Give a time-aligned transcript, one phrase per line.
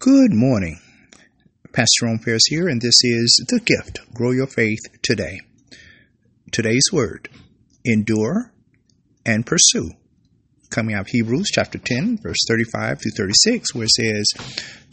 [0.00, 0.78] Good morning.
[1.74, 5.42] Pastor Ron Ferris here, and this is The Gift Grow Your Faith Today.
[6.50, 7.28] Today's word
[7.84, 8.50] endure
[9.26, 9.90] and pursue.
[10.70, 14.24] Coming out of Hebrews chapter 10, verse 35 through 36, where it says,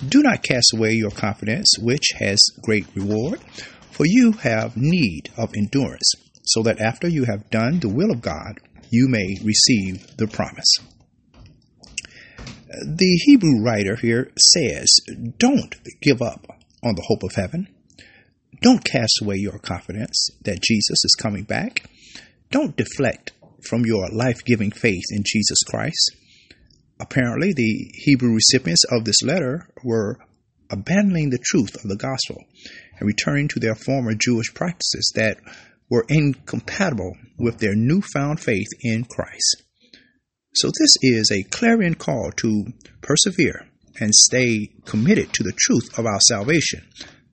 [0.06, 3.40] Do not cast away your confidence, which has great reward,
[3.92, 6.12] for you have need of endurance,
[6.44, 10.68] so that after you have done the will of God, you may receive the promise.
[12.70, 14.88] The Hebrew writer here says,
[15.38, 16.48] Don't give up
[16.84, 17.68] on the hope of heaven.
[18.62, 21.90] Don't cast away your confidence that Jesus is coming back.
[22.52, 23.32] Don't deflect
[23.68, 26.16] from your life giving faith in Jesus Christ.
[27.00, 30.18] Apparently, the Hebrew recipients of this letter were
[30.70, 32.44] abandoning the truth of the gospel
[33.00, 35.38] and returning to their former Jewish practices that
[35.90, 39.64] were incompatible with their newfound faith in Christ.
[40.60, 42.66] So, this is a clarion call to
[43.02, 43.68] persevere
[44.00, 46.82] and stay committed to the truth of our salvation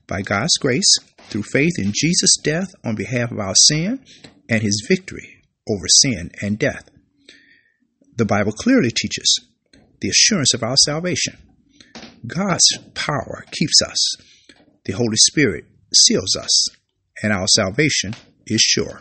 [0.07, 0.99] by God's grace
[1.31, 4.05] through faith in Jesus' death on behalf of our sin
[4.51, 6.91] and his victory over sin and death.
[8.15, 9.41] The Bible clearly teaches
[10.03, 11.39] the assurance of our salvation.
[12.27, 14.17] God's power keeps us,
[14.85, 15.65] the Holy Spirit
[15.95, 16.69] seals us,
[17.23, 18.13] and our salvation
[18.47, 19.01] is sure.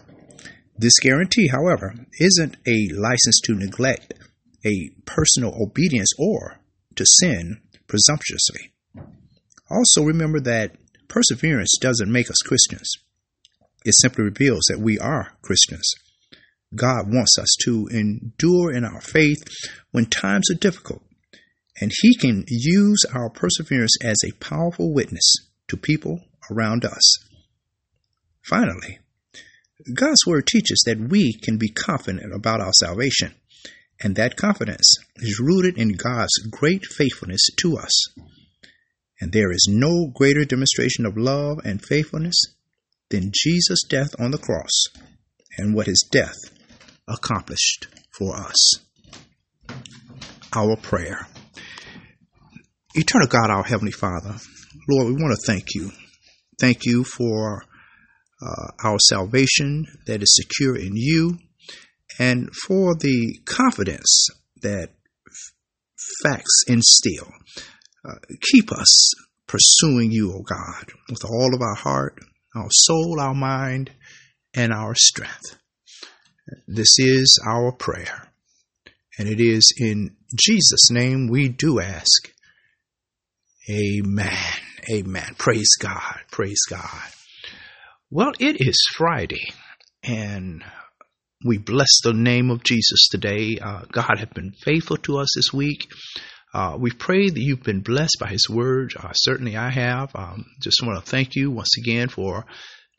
[0.77, 4.13] This guarantee, however, isn't a license to neglect
[4.65, 6.59] a personal obedience or
[6.95, 8.73] to sin presumptuously.
[9.69, 10.75] Also, remember that
[11.07, 12.89] perseverance doesn't make us Christians,
[13.85, 15.89] it simply reveals that we are Christians.
[16.75, 19.43] God wants us to endure in our faith
[19.91, 21.03] when times are difficult,
[21.79, 25.33] and He can use our perseverance as a powerful witness
[25.67, 27.17] to people around us.
[28.41, 28.99] Finally,
[29.91, 33.33] God's Word teaches that we can be confident about our salvation,
[34.01, 37.91] and that confidence is rooted in God's great faithfulness to us.
[39.19, 42.35] And there is no greater demonstration of love and faithfulness
[43.09, 44.85] than Jesus' death on the cross
[45.57, 46.37] and what his death
[47.07, 48.75] accomplished for us.
[50.55, 51.27] Our prayer.
[52.95, 54.35] Eternal God, our Heavenly Father,
[54.89, 55.91] Lord, we want to thank you.
[56.59, 57.63] Thank you for
[58.43, 61.37] uh, our salvation that is secure in you,
[62.19, 64.27] and for the confidence
[64.61, 64.89] that
[66.23, 67.31] facts instill.
[68.07, 68.15] Uh,
[68.51, 69.13] keep us
[69.47, 72.19] pursuing you, O God, with all of our heart,
[72.55, 73.91] our soul, our mind,
[74.53, 75.57] and our strength.
[76.67, 78.27] This is our prayer.
[79.17, 82.31] And it is in Jesus' name we do ask.
[83.69, 84.37] Amen.
[84.91, 85.35] Amen.
[85.37, 86.19] Praise God.
[86.31, 87.11] Praise God.
[88.15, 89.41] Well, it is Friday,
[90.03, 90.63] and
[91.43, 93.57] we bless the name of Jesus today.
[93.59, 95.87] Uh, God has been faithful to us this week.
[96.53, 98.93] Uh, we pray that you've been blessed by His Word.
[98.95, 100.15] Uh, certainly, I have.
[100.15, 102.45] Um, just want to thank you once again for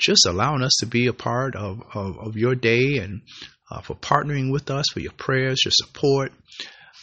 [0.00, 3.22] just allowing us to be a part of, of, of your day and
[3.70, 6.32] uh, for partnering with us, for your prayers, your support.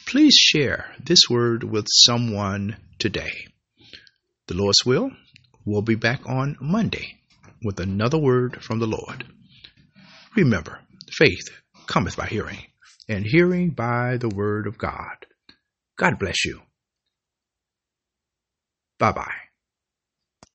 [0.05, 3.47] Please share this word with someone today.
[4.47, 5.11] The Lord's will,
[5.63, 7.20] we'll be back on Monday
[7.63, 9.25] with another word from the Lord.
[10.35, 10.79] Remember,
[11.11, 11.49] faith
[11.87, 12.59] cometh by hearing,
[13.09, 15.25] and hearing by the word of God.
[15.97, 16.61] God bless you.
[18.99, 19.50] Bye bye.